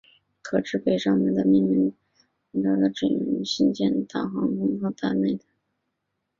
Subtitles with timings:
[0.41, 1.93] 可知北上门的命名
[2.53, 5.45] 应在元朝元世祖至元初年修建大都皇宫和大内夹垣时。